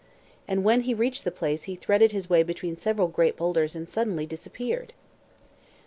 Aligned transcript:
And 0.47 0.63
when 0.63 0.81
he 0.81 0.95
reached 0.95 1.25
the 1.25 1.29
place 1.31 1.65
he 1.65 1.75
threaded 1.75 2.11
his 2.11 2.27
way 2.27 2.41
between 2.41 2.75
several 2.75 3.07
great 3.07 3.37
boulders 3.37 3.75
and 3.75 3.87
suddenly 3.87 4.25
disappeared. 4.25 4.93